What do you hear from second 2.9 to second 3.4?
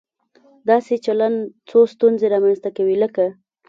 لکه